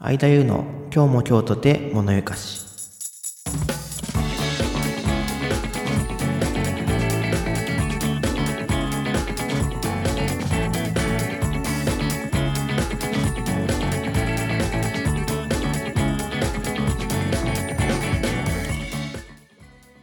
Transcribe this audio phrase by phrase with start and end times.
[0.00, 0.64] 相田優の
[0.94, 2.64] 今日も京都で物ゆかし。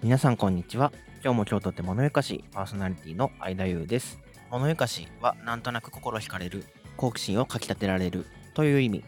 [0.03, 0.91] 皆さんこんにちは。
[1.23, 4.19] 今日も京都で物ゆかしパーソナリティの相田優です。
[4.51, 6.65] 物ゆかしはなんとなく心惹かれる
[6.97, 8.25] 好奇心をかきたてられる
[8.55, 9.05] という意味。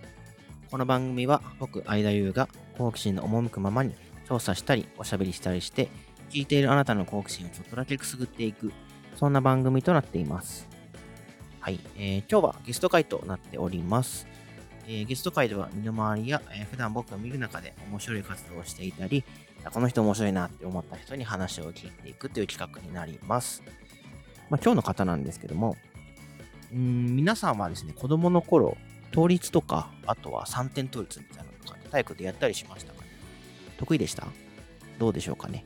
[0.70, 3.96] この番組は僕相田優が好奇心の赴くままに
[4.28, 5.88] 調査したりおしゃべりしたりして
[6.30, 8.74] 聞いているあなたの好奇心をちょっとだけくすぐっていく
[9.16, 10.68] そんな番組となっています。
[11.62, 14.28] はい、えー今日はゲスト会となっております、
[14.88, 19.24] えーゲスト会では身の回りや、えー普段僕が見る中で面白い活動をしていたり
[19.74, 23.64] この人面白いなって思った人に話を聞いていくという企画になります、
[24.50, 25.76] まあ、今日の方なんですけども
[26.74, 28.78] うん皆さんはですね子供の頃
[29.14, 33.08] 倒立とかあとは3点倒立みたいなのとか体育でやったりしましたかね。
[33.78, 34.28] 得意でした？
[35.00, 35.66] どうでしょうかね。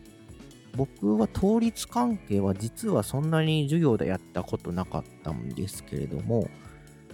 [0.75, 6.49] 僕は倒立関係は実はそんなに授業でやったことなかったんですけれども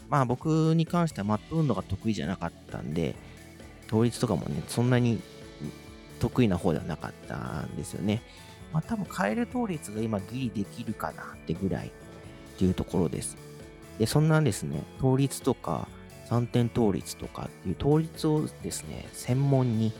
[0.10, 3.16] まあ僕に関してはマット運動が得意じゃなかったんで
[3.90, 5.20] 倒立とかもねそんなに
[6.20, 8.22] 得意な方ではなかったんですよね。
[8.74, 11.92] まあ多分カエル倒立が今ギリできるかなってぐらいっ
[12.60, 13.38] ていうところです。
[13.98, 15.88] でそんなですね倒立とか
[16.30, 19.94] 三点倒立とかっていう倒立をですね専門に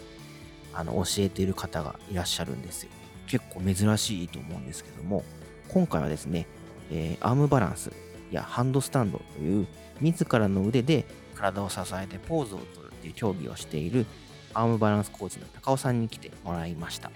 [0.74, 2.90] あの教えている方がいらっしゃるんですよ。
[3.28, 5.24] 結構珍しいと思うんですけども
[5.70, 6.48] 今回はですね、
[6.92, 7.92] えーアームバランス
[8.32, 9.68] やハンドスタンドという
[10.02, 14.06] 自らの腕で体を支えてポーズを取るっていう競技をしている
[14.54, 17.12] アームバランスコーチの高尾さんに来てもらいました。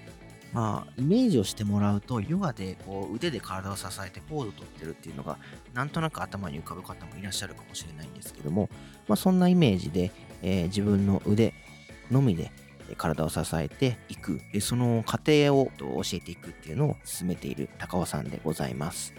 [0.54, 5.38] まあイメージをしてもらうとヨガでこう腕で体を支えてポーズを取ってるっていうのが
[5.74, 8.70] なんとなく頭に浮かぶ方もいらっしゃるかもしれないんですけども、
[9.08, 11.54] まあ、そんなイメージで、えー自分の腕
[12.10, 12.52] のみで
[12.98, 14.42] 体を支えていく。
[14.52, 19.14] でその過程を教えていくっていうのを進めている高尾さんでございます。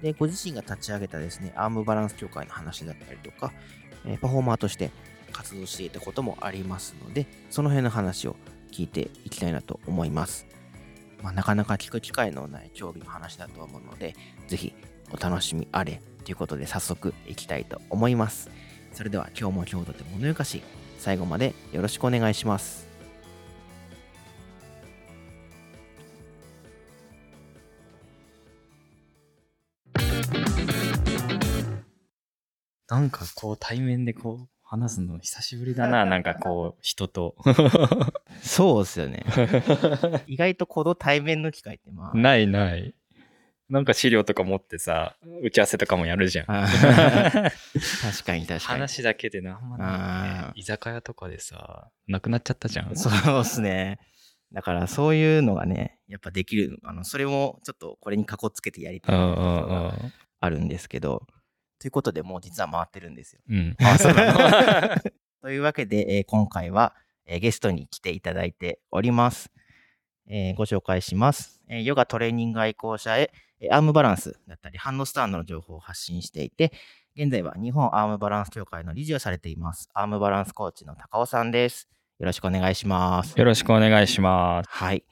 [0.00, 3.52] でご自身が立ち上げたですねアームバランス協会の話だったりとか、
[4.06, 4.90] えーパフォーマーとして
[5.32, 8.36] 活動していたこともありますのでその辺の話を
[8.70, 10.46] 聞いていきたいなと思います。
[11.22, 14.14] まあ、なかなか聞く機会のない競技の話だと思うので、
[14.48, 14.74] ぜひ
[15.12, 18.50] お楽しみあれということで早速いきたいと思います。
[18.92, 20.62] それでは今日も京都で物ゆかし、
[20.98, 22.90] 最後までよろしくお願いします。
[32.88, 37.36] なんかこう対面でこう話すの久しぶりだな、 なんかこう人と。
[38.40, 39.22] そうですよね。
[40.26, 42.94] 意外とこの対面の機会ってまあ、ないない。
[43.68, 46.46] なんか資料とか持ってさ、打ち合わせとかもやるじゃん。
[46.48, 46.64] 確
[48.24, 48.60] かに確かに。
[48.60, 49.76] 話だけでな、あんま
[50.46, 52.96] ね居酒屋とかでさ、なくなっちゃったじゃん。
[52.96, 53.98] そうですね。
[54.52, 59.16] だからそういうのがね、やっぱできる、あのそれもちょっとこれにかこつけてやりたい。
[59.16, 61.26] あるんですけど、
[61.82, 63.40] ということでもう実は回ってるんですよ。
[63.48, 63.76] うん。
[63.84, 64.96] あそうなの？
[65.42, 66.94] というわけで、えー今回は、
[67.26, 69.50] えーゲストに来ていただいております。
[70.28, 76.72] えーご紹介します、えーヨガトレーニング愛好者へ、えーアームバランスだったり、ハンドスタンドの情報を発信していて、
[77.16, 79.88] 現在は日本アームバランス協会の理事をされています。
[79.92, 81.88] アームバランスコーチの高尾さんです。
[82.18, 83.36] よろしくお願いします。
[83.38, 84.70] よろしくお願いします。
[84.70, 85.04] はい。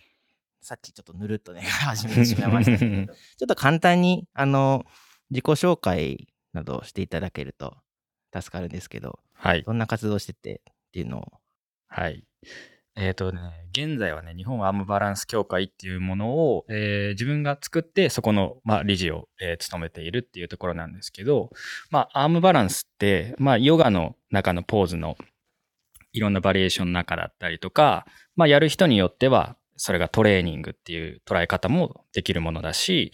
[0.63, 4.85] さっきちょっとぬるっとね、 始めてしまいましたけれど、ちょっと簡単に、あの、
[5.31, 7.77] 自己紹介などをしていただけると
[8.34, 9.62] 助かるんですけど、はい。
[9.62, 11.33] どんな活動をしててっていうのを。
[11.88, 12.25] はい。
[12.97, 13.41] えっ、とね、
[13.72, 21.50] 現在はね、日本アームバランス協会っていうものを、えー自分が作って、そこの、まあ、理事を、えー務めているっていうところなんですけど、
[21.91, 25.16] まあ、アームバランスって、まあ、ヨガの中のポーズの
[26.12, 28.06] いろんなバリエーションの中だったりとか、
[28.37, 33.12] まあ、やる人によっては、それがトレーニングっていう捉え方もできるものだし、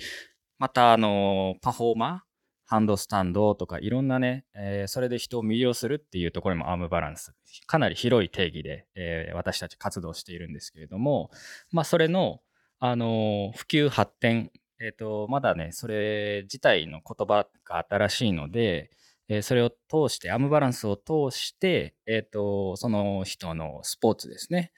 [0.58, 2.25] また、あの、パフォーマー、
[2.69, 7.32] ハンドスタンドとかいろんなね、えーそれで人を魅了するっていうところもアームバランス、
[7.66, 11.31] かなり広い定義で、えー私たち活動しているんですけれども、
[11.70, 12.40] まあそれの、
[12.81, 14.50] あのー普及発展、
[14.81, 18.90] えっ、と、まだね、それ自体の言葉が新しいので、
[19.29, 24.73] えーそれを通して、アームバランスを通して、えっ、と、その人のスポーツですね、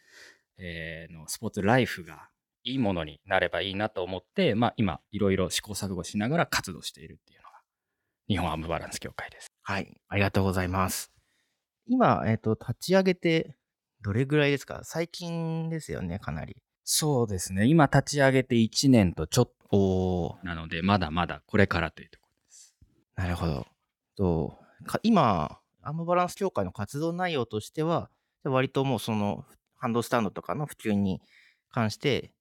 [0.58, 2.28] えーのスポーツライフが
[2.64, 7.47] いいものになればいいなと思って、まあ今、いろいろ試行錯誤しながら活動しているっていうの、
[8.28, 9.46] 日本アームバランス協会です。
[9.62, 9.90] はい。
[10.08, 11.10] ありがとうございます。
[11.86, 13.56] 今、えっ、と、立ち上げて、
[14.02, 14.82] どれぐらいですか？
[14.84, 16.56] 最近ですよね、かなり。
[16.84, 17.66] そうですね。
[17.66, 22.76] 今立ち上げて1年とちょっとなので、まだまだこれからというところです。
[23.16, 23.66] なるほど。
[24.16, 28.10] とか今、アームバランス協会の活動内容としては、
[28.44, 29.46] 割ともうその
[29.76, 31.22] ハンドスタンドとかの普及に
[31.70, 32.32] 関して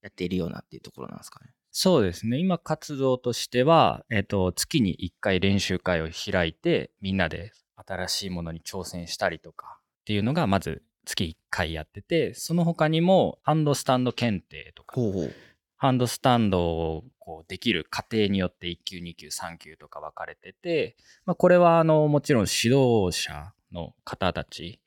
[0.00, 1.50] やっているようなっていうところなんですかね。
[1.70, 2.38] そうですね。
[2.38, 15.34] 今活動としては、えっ、と、月に1回練習会を開いて、みんなで新しいものに挑戦したりとかっていうのが、まず月1回やってて、その他にもハンドスタンド検定とか、ほうほう。
[15.76, 24.80] ハンドスタンドをこうできる過程によって1級、2級、3級とか分かれてて、まあ、これはあのもちろん指導者の方たち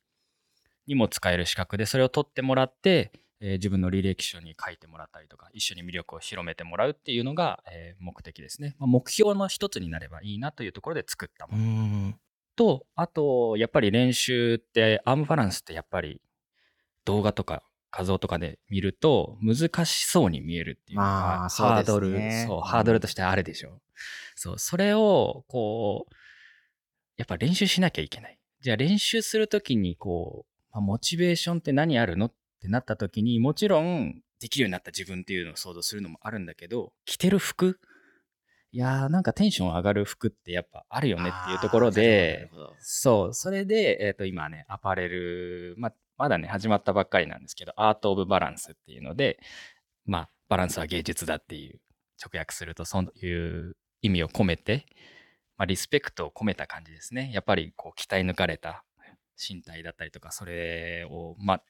[0.88, 8.76] にも使える資格で、それを取ってもらって、えー自分の履歴書に書いてもらったりとか、一緒に魅力を広めてもらうっていうのが、えー目的ですね。
[8.80, 11.64] まあ、目標の一つになればいいなというところで作ったもの。
[11.64, 12.20] ん。
[12.56, 16.22] と、あと、やっぱり練習って、アームバランスってやっぱり
[17.06, 23.82] 動画とか画像とかで見ると難しそうに見えるっていうハードル、ねそう、うんハードルとしてあるでしょ。
[24.36, 26.14] そう、それを、こう、
[27.18, 28.40] やっぱ練習しなきゃいけない。
[28.62, 37.80] じゃあ練習するときに、こう、まあ、モチベーションって何あるのってなったときに、もちろん、できるようになった自分っていうのを想像するのもあるんだけど、着てる服？
[38.72, 42.50] いやーなんかテンション上がる服ってやっぱあるよねっていうところで、
[42.80, 49.40] そう、それで、えっ、と、今ね、アパレル、ま、まだね、始まったばっかりなんですけど、アート・オブ・バランスっていうので、
[50.06, 51.80] まあ、バランスは芸術だっていう、
[52.24, 54.86] 直訳すると、そういう意味を込めて、
[55.58, 57.32] まあ、リスペクトを込めた感じですね。
[57.34, 58.84] やっぱり、こう、鍛え抜かれた
[59.38, 61.64] 身体だったりとか、それを、まあ、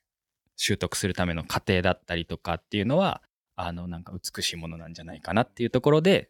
[0.62, 3.24] 習得するための過程だったりとかっていうのは、
[3.56, 6.30] あの、なんか美しいものなんじゃないかなっていうところで、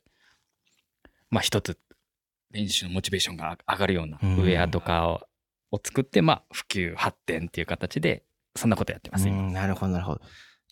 [1.30, 1.78] まあ、一つ
[2.51, 5.22] 練習のモチベーションが上がるようなうんウェアとかを
[5.74, 8.24] を作って、まあ、普及発展っていう形で
[8.57, 10.22] そんなことやってます、今うんなるほど、なるほど。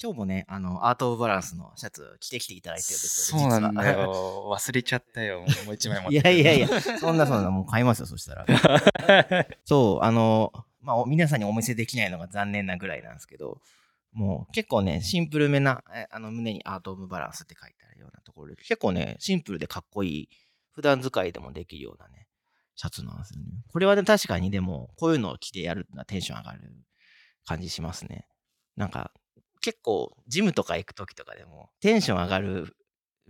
[0.02, 3.92] 今日もね、あの、アート・オブ・バランスのシャツ着てきていただいてるんですよ、そうなんだ。
[3.92, 8.46] よ忘れちゃったよもう一枚持っいてやいやいや、そんなそんな、もう買いますよ、そしたら。
[9.66, 13.62] そう、あの、まあ、お皆さんにお見せできないのが残念なぐらいなんですけど、
[14.12, 20.30] もう結構ね、シンプルめな、えあの胸にアート・オブ・バランスって書いてあるようなところで、結構ね、シンプルでかっこいい、
[20.72, 22.28] 普段使いでもできるようなね、
[22.76, 23.46] シャツなんですよね。
[23.68, 26.62] これはね、確かにでも、こういうのを着てやるのはテンション上がる
[27.46, 28.26] 感じしますね。
[28.76, 29.12] なんか、
[29.62, 32.76] 結構、ジムとか行くときとかでも、テンション上がる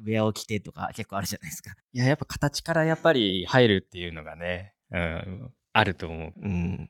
[0.06, 1.72] ウェアを着てとか結構あるじゃないですか。
[1.94, 6.90] いややっぱ形からやっぱり入るっていうのがね、うん、あると思ううん。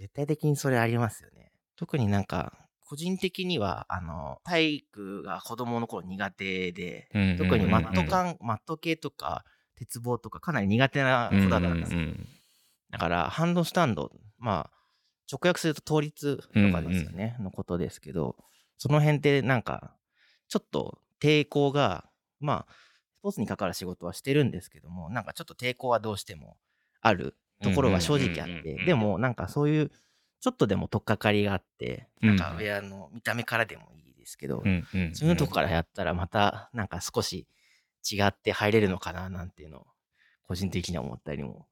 [0.00, 1.52] 絶対的にそれありますよね。
[1.76, 9.44] 特になんか、個人的には、あの、体育が子供の頃苦手で、特にマット感、マット系とか、
[9.76, 12.00] 鉄棒とかかなり苦手な子だったんですよ。
[12.90, 14.76] だから、ハンドスタンド、まあ、
[15.30, 18.36] 直訳すると倒立とかですよね、のことですけど、
[18.78, 19.94] その辺ってなんか、
[20.48, 22.06] ちょっと抵抗が、
[22.40, 22.72] まあ、
[23.18, 26.56] スポーツに関わる仕事はしてるんですけども、なんかちょっと抵抗はどうしても
[27.02, 29.90] あるところが正直あってでもなんかそういう、
[30.40, 34.62] ちょっとでも取っかかりがあって、なんかアの見た目からでもいいですけど、
[35.12, 37.46] そういうとこからやったらまたなんか少し
[38.10, 39.86] 違って入れるのかななんていうのを
[40.46, 41.66] 個人的には思ったりも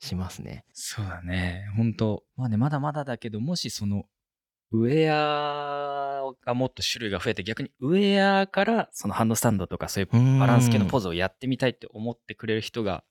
[0.00, 0.64] しますね。
[0.72, 1.66] そうだね。
[1.76, 2.24] 本当。
[2.36, 4.06] まあねまだまだだけどもしその
[4.70, 13.02] ウェアがもっと種類が増えて逆にウェアからそのハンドスタンドとかそういうバランス系のポーズをやってみたいって思ってくれる人が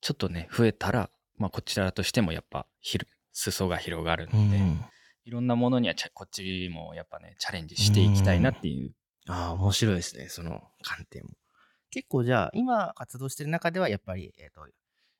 [0.00, 4.84] ちょっとね増えたら、まあ、こちらとしてもやっぱひる裾が広がるので、うん
[5.24, 8.92] いろんなものにはちゃこっちもやっぱねチャレンジしていきたいなっていう。
[9.26, 11.30] ああ、面白いですね、その観点も。
[11.90, 14.68] 結構じゃあ、今活動してる中では、やっぱり、えっ、と、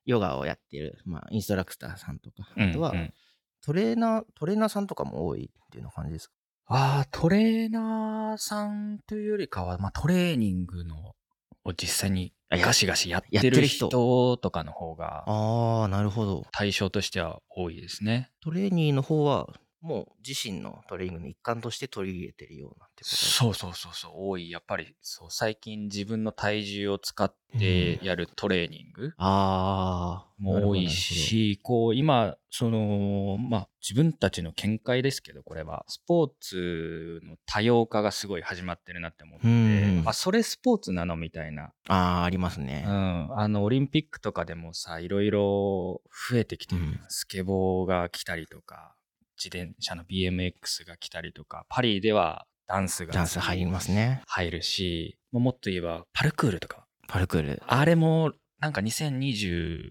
[0.05, 3.15] ヨガをやってる、まあ、インストラクターさんとか、あとはうんうん
[3.63, 6.35] トレーナー、トレーナーさんとかも多いっていうような感じですか？
[6.67, 11.17] ああ、トレーナーさんというよりかは、まあ、トレーニングの
[11.65, 16.45] を実際にガシガシやっててる人とかの方がああ、なるほど。
[16.53, 18.31] 対象としては多いですね。
[18.41, 19.49] トレーニーの方は、
[19.87, 24.51] もう自身のトレーニングの一環として取り入れてるようなってことそうそうそうそう、多い。
[24.51, 41.73] やっぱり、そう、最近自分の体重を使ってやるトレーニングああ、も多いし、こう、今、その、まあ、自分たちの見解ですけど、これは、スポーツの多様化がすごい始まってるなって思ってうんて、あ、それスポーツなのみたいな。
[41.87, 42.85] あ、ありますね。
[42.85, 43.39] うん。
[43.39, 46.81] あの、オリンピックとかでもさ、いろいろ増えてきてる。
[46.81, 48.95] うんスケボーが来たりとか、
[49.43, 54.23] 自転車の BMX が来たりとか、パリではダンスがダンス入りますね。
[54.27, 56.87] 入るし、ももっと言えばパルクールとか。
[57.09, 57.63] パルクール。
[57.67, 59.91] あれも、なんか2028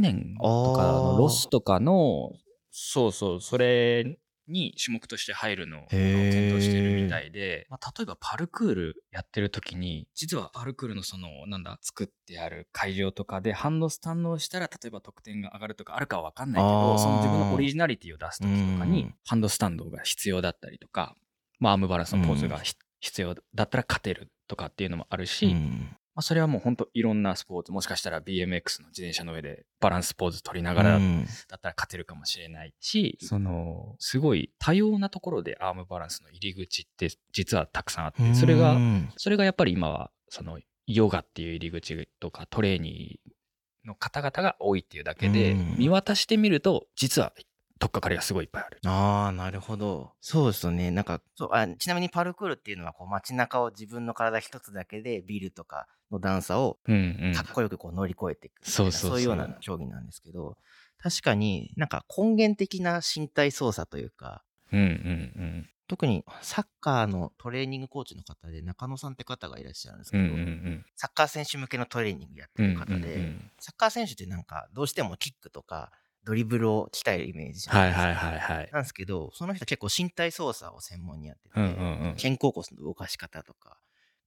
[0.00, 2.30] 年とかのロスとかの、
[2.70, 16.98] そうそう、それに種目として入るのを検討してるみたいで、まあ、例えばパルクールやってる時に実はパルクールのそのなんだ作ってある会場とかでハンドスタンドをしたら例えば得点が上がるとかあるかは分かんないけあどー。
[16.98, 19.14] その自分のオリジナリティを出す時とかにうん。
[19.26, 21.14] ハンドスタンドが必要だったりとか、
[21.58, 31.26] まあ、アームバランスのポーズがひ必要だったら勝てるとかっていうのもあるし、うんまあ、それはもう本当いろんなスポーツもしかしたら BMX の自転車の上でバランスポーズ取りながらうん。
[31.48, 45.76] だったら勝てるかもしれないし、そのすごい多様なところでアームバランスの入り口って実はたくさんあってそれがうんそれがやっぱり今はそのヨガっていう入り口とかトレーニーの方々が多いっていうだけでうん。
[45.76, 47.34] 見渡してみると実は
[47.78, 48.80] 取っかかりがすごいいっぱいある。
[48.86, 50.12] ああ、なるほど。
[50.20, 50.90] そうですよね。
[50.90, 60.56] なんか、そうあちなみにパルクールっていうのは、こう街中を自分の体一つだけでビルとかの段差をうんうんかっこよくこう乗り越えていくみたいな、そうそうそういうような競技なんですけど、
[60.98, 64.42] 確かになんか根源的な身体操作というか、
[64.72, 75.92] うんうん特にサッカーのトレーニングコーチの方で中野さんって方がいらっしゃるんですけど、うんうんうんサッカー選手向けのトレーニングやってうんる方で、うんうんサッカー選手ってなんかどうしてもキックとか
[76.26, 78.06] ドリブルを鍛えるイメージじゃなはいいですか。
[78.08, 78.70] はいはいはい。
[78.72, 81.72] なんですけど、その人結構身体操作を専門にやってて、うんうんう
[82.14, 83.78] ん肩甲骨の動かし方とか、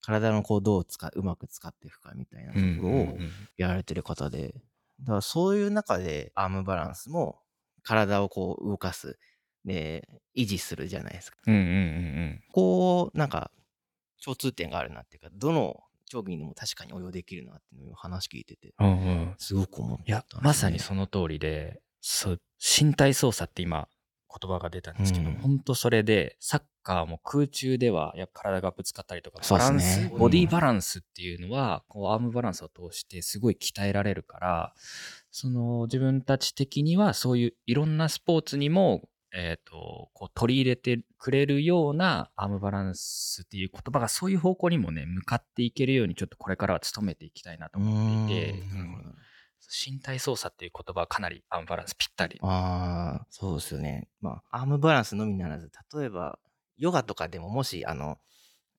[0.01, 3.18] 体のこうどう使う、うまく使っていくかみたいなとうんころを
[3.58, 4.56] やられてる方で、
[5.01, 7.41] だからそういう中でアームバランスも
[7.84, 9.20] 体をこう動かす、
[9.65, 11.38] で、維持するじゃないですか。
[11.48, 13.51] うんうんうんこう、なんか
[14.24, 23.88] 共通点があるなっていうか、どの競技にも確かに応用できるなっていうのを話聞いてて、うんうんうんすごく思ったんですいやね、まさにその通りで、そう、身体操作って今、
[24.29, 25.36] 言葉が出たんですけど、うん。
[25.38, 34.74] 本当それで、サッカーも空中では、やっぱ体がぶつかったりとか、バランス、ねボディバランスっていうのは、こう、アームバランスを通してすごい鍛えられるから、
[35.32, 48.77] その、自分たち的には、そういういろんなスポーツにも、えっ、と、こう、取り入れてくれるようなアームバランスっていう言葉が、そういう方向にもね、向かっていけるように、ちょっとこれからは努めていきたいなとう思っていて、ーん。
[48.77, 49.15] なるほど
[49.67, 52.39] 身体操作っていう言葉はかなりアームバランスぴったり。
[52.41, 54.07] ああ、そうですよね。
[54.21, 56.39] まあ、アームバランスのみならず、例えば、
[56.77, 58.17] ヨガとかでももし、あの、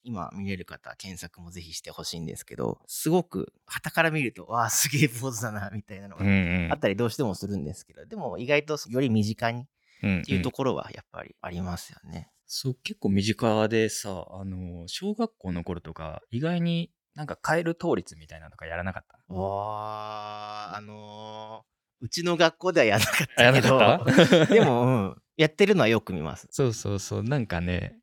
[0.03, 9.67] 今見れる方、検索もぜひしてほしいんですけど、すごく、旗から見ると、わあ、すげえポーズだな、みたいなのがんあったりどうしてもするんですけど、でも意外とより身近に
[10.03, 12.31] うんっていうところはやっぱりありますよね。
[12.47, 19.35] そう、結構身近でさ、あの、小学校の頃とか、意外になんかカエル倒立みたいなのとかやらなかった？
[19.35, 21.71] わあ、あのー
[22.03, 24.47] うちの学校ではやらなかったやらけど、なかった？
[24.55, 26.49] でも、うん、やってるのはよく見ます。
[26.51, 27.99] そうそうそう、なんかね、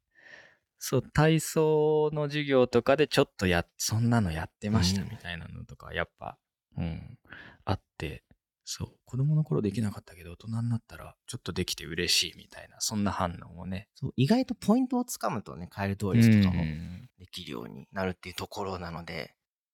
[0.77, 6.37] そう、体操の授業とかでちょっとや、そんなのやってましたうんみたいなのとか、やっぱ、
[6.77, 7.17] うん、
[7.65, 8.23] あって、
[8.69, 13.87] そう、子供の頃できなかったけど、大人になったらちょっとできて嬉しいみたいな、そんな反応をね。
[13.95, 17.09] そう意外とポイントをつかむとね、カエル倒立とかもうん。
[17.17, 19.33] できるようになるっていうところなので、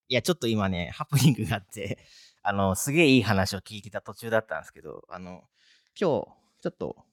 [0.10, 2.06] いや、ちょっと今ね、ハプニングがあって、
[2.44, 5.50] あの、すげえいい話を聞いてた途中だったんですけど、あの、
[6.00, 6.28] 今日、ちょ
[6.70, 7.04] っと、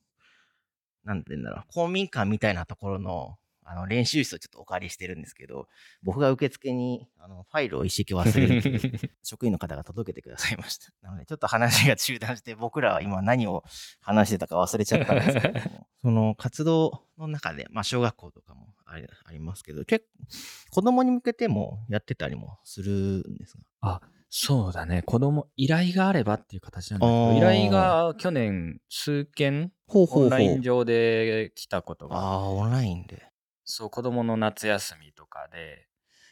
[1.04, 5.68] なんて言うんだろう、公民館みたいなところの、あの、練習室をちょっとお借りしてるんですけど、
[6.02, 10.92] 僕が受付に、あの、ファイルを一式忘れて、 職員の方が届けてくださいました。
[11.02, 13.62] なので、ちょっと話が中断して、僕らは今何を
[14.00, 22.92] 話してたか忘れちゃったんですけども、 その活動の中で、まあ、小学校とかもありありますけど、結構、子供に向けてもやってたりもする
[23.28, 23.62] んですが。
[23.82, 24.00] あ、
[24.30, 25.02] そうだね。
[25.02, 33.29] 子供、依頼があればっていう形なんだけあど、ー依頼が去年数件オンライン上で来たことが、ああ、オンラインで。
[33.70, 35.86] そう、子供の夏休みとかで、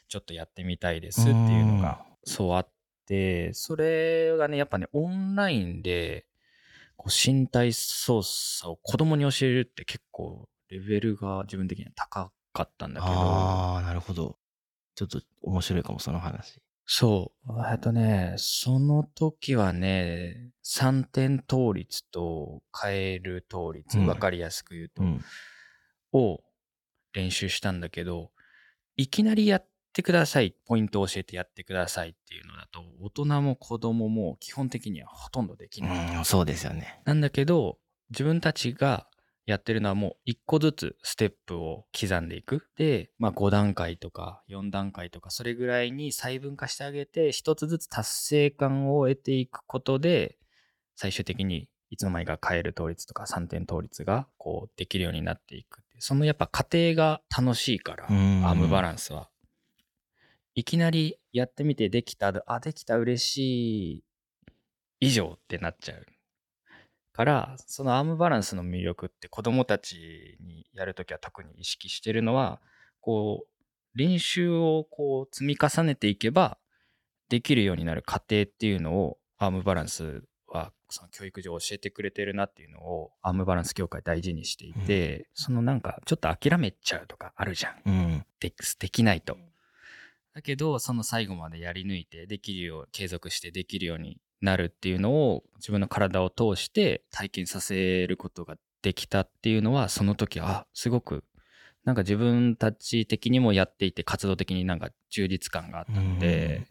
[0.09, 2.69] ちょっとやってみたいですっていうのが、そうあっ
[3.07, 6.27] て、それがね、やっぱね、オンラインで、
[6.97, 14.37] こう身体操作を子供に教えるって結構レベルが自分的には高かったんだけど、ああ、なるほど。
[14.97, 16.61] ちょっと面白いかも、その話。
[16.87, 17.53] そう。
[17.71, 25.25] えっとね、その時はね、3点倒立とカエル倒立、うんわかりやすく言うと、うん。
[26.13, 26.41] を
[27.19, 28.31] 練習したんだけど、
[28.97, 36.17] いきなりやってください、ポイントを教えてやってくださいっていうのだと、大人も子供も基本的にはほとんどできない。
[36.19, 37.01] うん、そうですよね。
[37.05, 37.79] なんだけど、
[38.11, 39.09] 自分たちが
[39.47, 42.69] やってるのはもう一個ずつステップを刻んでいく。
[42.77, 50.39] で、まあ5段階とか4段階とかそれぐらいに細分化してあげて、一つずつ達成感を得ていくことで、
[50.95, 56.03] 最終的にいつの間にか変える倒立とか3点倒立がこうできるようになっていくっていう。
[56.03, 59.29] そのやっぱ過程が楽しいから、うんアームバランスは。
[60.55, 63.39] いきなりやってみてできた、あ、できた嬉し
[63.99, 64.05] い
[65.01, 66.05] 以上ってなっちゃう
[67.13, 72.61] から、そのアームバランスの魅力って子供たちにやるときは特に意識してるのは、
[73.01, 76.59] こう、練習をこう積み重ねていけば、
[77.29, 80.21] できるようになる過程っていうのを、アームバランスは
[80.91, 87.83] その教育上教えてくれてるなっていうのを、アームバランス協会大事にしていて、そのなんかちょっと諦めちゃうとかあるじゃん。
[87.87, 88.27] うん。
[88.41, 89.37] でできないと。
[90.35, 101.25] だけど、その最後までやり抜いて、できるよう、継続してできるようになるっていうのを、自分の体を通して体験させることができたっていうのは、その時は、あすごく、
[101.85, 106.67] なんか自分たち的にもやっていて、活動的になんか充実感があったので、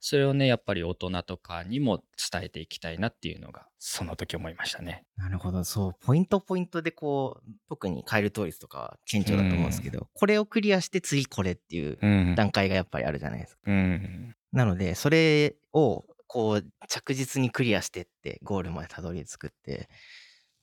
[0.00, 2.02] それをね、やっぱり大人とかにも
[2.32, 5.04] 伝えていきたいなっていうのが、その時思いましたね。
[5.16, 5.62] なるほど。
[5.62, 5.92] そう。
[6.00, 12.34] ポイントポイントでこう、特に回路倒立とかは顕著だと思うんですけど、これをクリアして次これっていううん。
[12.34, 13.60] 段階がやっぱりあるじゃないですか。
[13.66, 14.34] うん。
[14.52, 19.88] なので、それをこう、着実にクリアしてって、ゴールまでたどり着くって、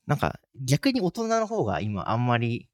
[0.08, 2.70] なんか逆に大人の方が今あんまり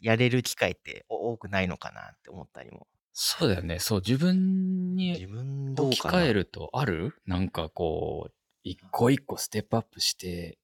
[0.00, 2.88] やれる機会って多くないのかなって思ったりも。
[3.12, 3.78] そうだよね。
[3.78, 7.14] そう、自分に自分どう置きかな換えるとある？
[7.26, 10.58] なんかこう、一個一個ステップアップして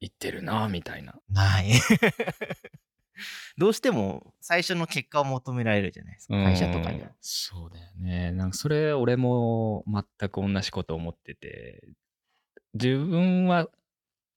[0.00, 1.14] いってるな、みたいな。
[1.28, 1.70] ない。
[3.56, 6.34] どうしても最初の結果を求められるじゃないですか。
[6.34, 7.14] 会社とかにはうん。
[7.20, 8.32] そうだよね。
[8.32, 11.88] なんかそれ、俺も全く同じこと思ってて、
[12.74, 13.68] 自分は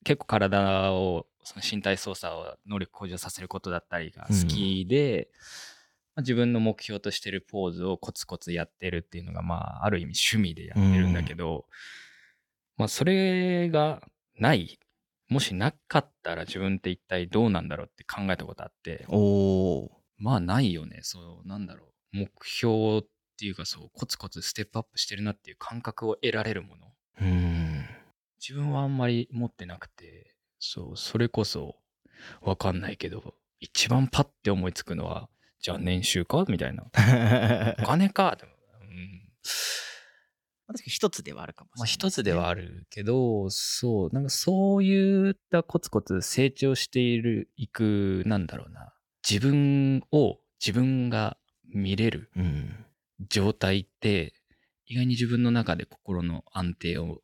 [0.05, 5.78] 結構体を、その身体操作を能力向上させることだったりが好きで、まあ
[6.19, 11.65] 自分の目標としてるポーズをコツコツやってるっていうのが、まあ、ある意味趣味でやってるんだけど、
[12.77, 14.01] まあ、それが
[14.37, 14.79] ない。
[15.27, 19.89] もしなかったら自分って一体どうなんだろうって考えたことあって、おー。
[20.17, 20.99] まあないよね。
[21.03, 22.17] そう、なんだろう。
[22.17, 23.01] 目標っ
[23.37, 26.87] ていうかそう、コツコツステップアップしてるなっていう感覚を得られるもの。
[27.21, 27.85] うーん。
[28.39, 31.75] 自分はあんまり持ってなくて、そう、それこそ
[32.41, 35.29] わかんないけど、一番パッて思いつくのは、
[35.61, 36.45] じゃあ年収か？
[36.47, 36.83] みたいな。
[37.83, 38.35] お金か？
[38.39, 38.51] でも、
[38.81, 39.21] うん。
[40.67, 48.93] 確かに一つではあるかもしれまあない、一つではあるけど、そう、なんかそういったコツコツ成長している、いく、なんだろうな。
[49.27, 52.85] 自分を自分が見れるうん。
[53.29, 54.33] 状態って
[54.85, 57.21] 意外に自分の中で心の安定を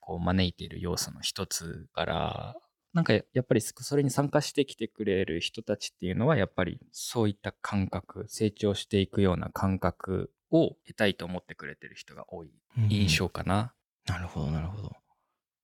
[0.00, 2.56] こう招いている要素の一つから
[2.94, 12.50] なんかやっぱりそれに参加してきてくれる人たちっていうのはやっぱりそういった感覚成長していくような感覚を得たいと思ってくれてる人が多い
[12.88, 13.72] 印象かな。
[14.06, 14.92] なるほど、なるほど。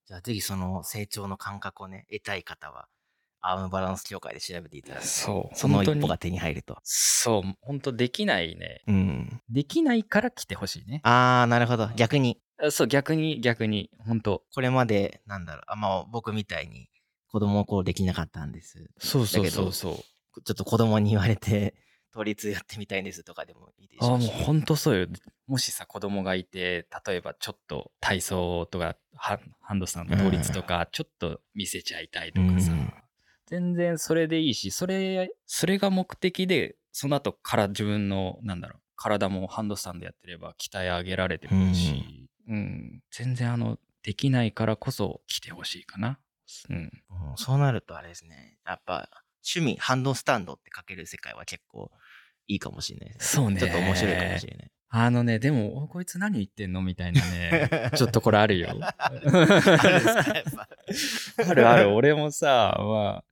[0.07, 2.89] じゃあ、ぜひその成長の感覚をね、得たい方は、
[3.41, 6.79] アームバランス協会で調べていただくと、そうその一歩が手に入ると。
[6.83, 9.43] そう本当できないねうん。
[9.51, 11.89] できないから来てほしいねあー、なるほど。
[11.95, 16.89] 逆に、あそう逆に逆に本当これまで、なんだろう、あ、まあ、僕みたいに
[17.31, 18.91] 子供の頃できなかったんです。
[18.99, 21.75] そうそうそうそうちょっと子供に言われて、
[22.13, 24.31] 倒立やってみたいんですとかでもいいでしああ、もうょうし。
[24.45, 25.07] 本当そうよ。
[25.47, 32.93] もしさ、子供がいて、例えばちょっと体操とか、ハハンドスタンド倒立とか、ちょっと見せちゃいたいとかさ、うん
[33.49, 46.19] 全然それでいいし、それ、それが目的で、その後から自分の、なんだろう、体もハンドスタンドやってれば鍛え上げられてくるし、うん、全然あの、できないからこそ来てほしいかな。
[46.71, 46.77] うん。
[46.77, 46.91] うん
[47.37, 48.59] そうなるとあれですね。
[48.67, 49.09] やっぱ、
[49.45, 51.91] 趣味、ハンドスタンドって書ける世界は結構
[52.47, 53.45] いいかもしれないですね。
[53.45, 54.71] そうねちょっと面白いかもしれない。
[54.91, 58.71] あのね、でも、おこいつ何言ってんのみたいなね、 ちょっとこれあるよ。
[58.81, 59.11] あ
[61.55, 61.69] る。
[61.69, 63.25] ある俺もさ、まあ、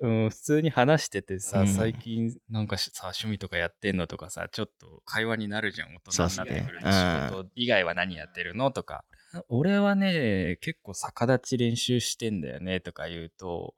[0.00, 9.04] うん、普通に話しててさ、うん最近なんかしさ、趣味とかやってんのとかさ、ちょっと会話になるじゃん、大人になってくるね仕事以外は何やってるのとか。
[9.48, 13.74] 俺はね、結構逆立ち練習してんだよねとか言うと、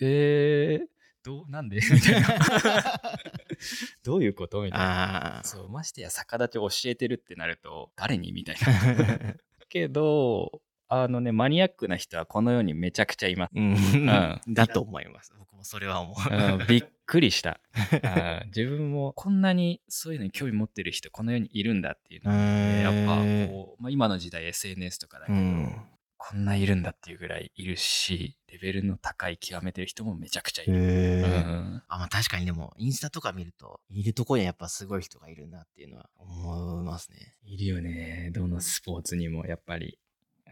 [0.00, 0.86] へえ
[1.24, 1.76] どう、なんで？
[1.76, 2.28] みたいな。
[4.04, 4.62] どういうこと？
[4.62, 5.40] みたいな。
[5.44, 8.32] そう、ましてや逆立ち教えてるってなると、誰に？
[8.32, 9.34] みたいな。
[9.68, 13.50] けど、あのね、マニアックな人はこの世にめちゃくちゃいます。
[13.54, 15.34] うんん だと思います。
[15.38, 16.34] 僕もそれは思う。
[16.34, 17.60] うんびっくりした。
[17.92, 25.88] うん自分もこんなにそういうのに興味持ってる人この世にいるんだっていうのがねやっぱこう、まあ、今の時代 SNS とかだけど、うん
[26.20, 30.74] こんないるんだっていうぐらいいるしレベルの高い極めてる人もめちゃくちゃいる。
[30.74, 31.22] へうえ。
[31.22, 37.36] んあ、まあ確かにでも、インスタとか見ると、いるとこにはやっぱすごい人がいるなっていうのは思いますね。
[37.44, 39.98] いるよねどのスポーツにもやっぱり。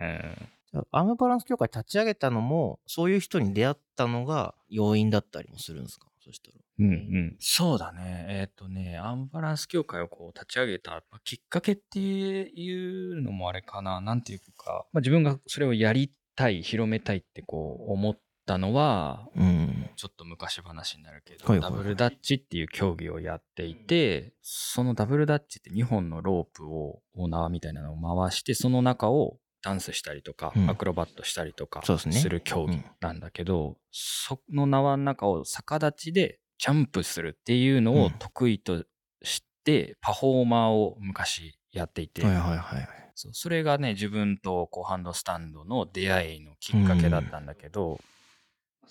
[0.01, 6.07] うんじゃあアームバランス協会立ち上げたのも、そういう人に出会ったのが要因だったりもするんですか？
[6.21, 6.57] そしたら。
[6.79, 8.27] うんうん、そうだね。
[8.29, 14.01] えっ、とね、アームバランス協会をこう立ち上げたきっかけっていうのもあれかな。
[14.01, 19.89] なんていうか、まあ、自分がそれをやりたい広めたいってこう思ったのはうん。
[19.97, 30.70] ちょっと昔話になるけど、はいはいはいダブルダッチっていう競技をやっていて、そのダブルダッチって2本のロープをオーナーみたいなのを回してその中をダンスしたりとか、うん。
[30.70, 38.12] アクロバットしたりとかする競技なんだけど、その縄の中を逆立ちでジャンプするっていうのをうん。
[38.12, 38.85] 得意と
[39.22, 42.88] して、パフォーマーを昔やっていて、はいはいはい。
[43.16, 47.98] そうそれがね自分とこうハンドスタンドの出会いのきっかけだったんだけど、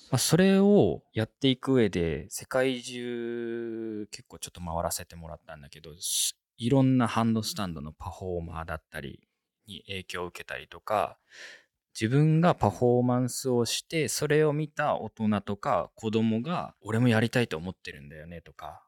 [0.10, 9.20] まあ、それをやっていく上で世界中結構ちょっと回らせてもらったんだけどすいろんなハンドスタンドのパフォーマーだったり
[9.68, 11.18] に影響を受けたりとか
[12.00, 18.84] 自分がパフォーマンスをしてそれを見た大人とか子供が俺もやりたいと思ってるんだよねとか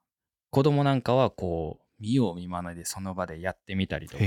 [0.49, 4.23] 子供なんかはこう見よう見まねでその場でやってみたりとか。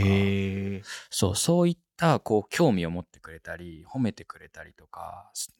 [1.11, 5.55] そう、そういった、こう、興味を持ってくれたり、褒めてくれたりとか、す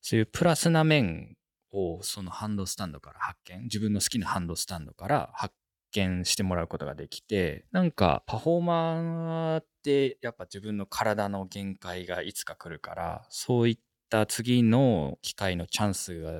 [0.00, 1.36] そういうプラスな面
[1.72, 5.54] を、そのハンドスタンドから発見、自分の好きなハンドスタンドから発
[5.92, 13.78] 見してもらうことができて、なんか、パフォーマーって、やっぱ自分の体の限界がいつか来るから、そういっ
[14.10, 16.32] た次の機会のチャンスが、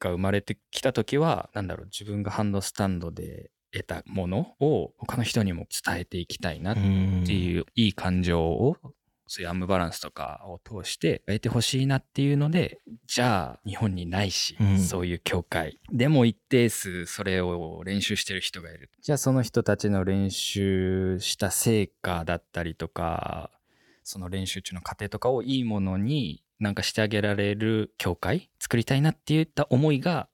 [0.00, 8.76] が生まれてきた時は、なんだろう、自分がハンドスタンドで得たものを他の人にも伝えていきたいなっていういい感情を
[9.32, 23.52] そういうアームバランスとかを通して得てほしいなっていうのでじゃあ日本にないし、うんそういう協会でも一定数それを練習してる人がいるじゃあその人たちの練習した成果だったりとか
[24.02, 30.28] その練習中の過程とかをいいものになんかしてあげられる協会作りたいなっていった思いが、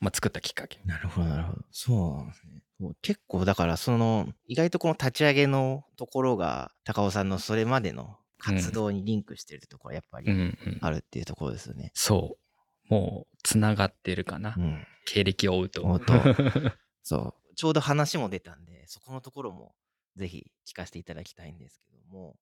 [0.00, 1.62] まあ、作ったきっかけなるほど、なるほど。
[1.70, 2.62] そうなんですね。
[3.02, 11.92] 結構、だから、その、意外とこの立ち上げのところが、高尾さんのそれまでの活動にリンクしてるところはやっぱりうんうんあるっていうところですよね。
[11.94, 14.86] そうもうつながってるかな、うん。
[15.06, 16.12] 経歴を追うと追うと
[17.02, 17.54] そう。
[17.54, 19.74] ちょうど話も出たんで、そこのところも
[20.16, 22.36] ぜひ聞かせていただきたいんですけども。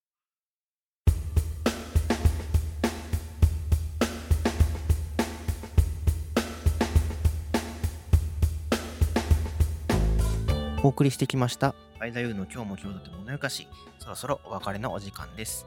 [10.83, 11.75] お送りしてきました。
[11.99, 13.67] 間優の今日も今日とて物よかし、
[13.99, 15.67] そろそろお別れのお時間です。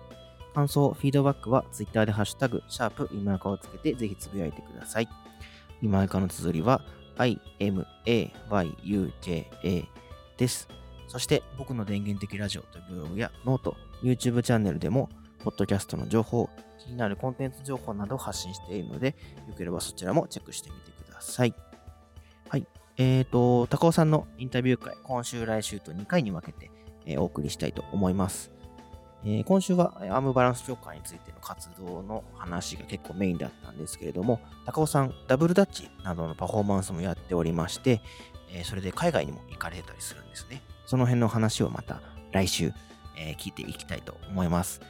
[0.54, 5.08] 感想、フィードバックは Twitter でハッシュタグ、シャープ今中をつけてぜひつぶやいてください。
[5.82, 6.82] 今中の綴りは
[7.18, 9.46] imayuja
[10.38, 10.68] です。
[11.08, 15.10] そして僕の電源的ラジオというブログやノート、YouTube チャンネルでも、
[15.44, 19.16] ポッドキャストの情報、気になるコンテンツ情報などを発信しているので、
[19.48, 21.54] よければそちらもチェックしてみてください。
[22.50, 22.68] はい。
[22.98, 26.72] えーと、高尾さんのインタビュー会、今週、来週と2回に分けて、
[27.06, 28.52] えーお送りしたいと思います。
[29.24, 38.02] えー今週はアームバランス協会についての活動の話が結構メインだったんですけれども、高尾さん、ダブルダッチなどのパフォーマンスもやっておりまして、
[38.52, 40.62] えーそれで海外にも行かれたりするんですね。
[40.86, 42.74] その辺の話をまた来週、
[43.18, 44.82] えー聞いていきたいと思います。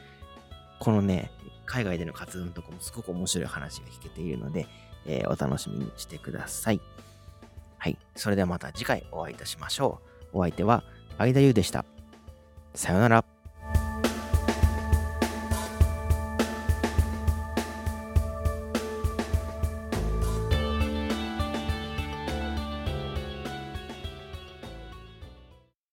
[0.80, 1.30] このね、
[1.66, 4.66] 海外での活動のとこもすごく面白い話が聞けているので、
[5.06, 6.80] えお楽しみにしてください。
[7.78, 7.98] はい。
[8.16, 10.00] それではまた次回お会いいたしましょ
[10.32, 10.38] う。
[10.38, 10.84] お相手は、
[11.18, 11.84] 相田優でした。
[12.74, 13.41] さようなら。